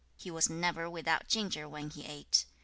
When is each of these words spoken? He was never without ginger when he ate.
He 0.15 0.31
was 0.31 0.49
never 0.49 0.89
without 0.89 1.27
ginger 1.27 1.69
when 1.69 1.91
he 1.91 2.03
ate. 2.05 2.45